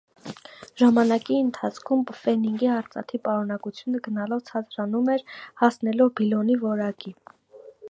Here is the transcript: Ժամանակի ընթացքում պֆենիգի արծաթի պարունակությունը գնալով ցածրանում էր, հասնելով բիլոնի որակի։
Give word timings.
Ժամանակի 0.81 1.35
ընթացքում 1.47 2.01
պֆենիգի 2.11 2.69
արծաթի 2.77 3.21
պարունակությունը 3.29 4.03
գնալով 4.09 4.43
ցածրանում 4.49 5.15
էր, 5.17 5.25
հասնելով 5.65 6.13
բիլոնի 6.21 6.57
որակի։ 6.67 7.17